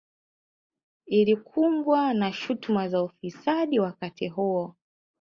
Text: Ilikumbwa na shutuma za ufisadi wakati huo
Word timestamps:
Ilikumbwa 1.05 2.13
na 2.13 2.31
shutuma 2.33 2.89
za 2.89 3.03
ufisadi 3.03 3.79
wakati 3.79 4.27
huo 4.27 4.75